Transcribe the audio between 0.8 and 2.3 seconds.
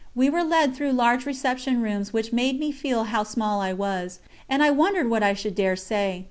large reception rooms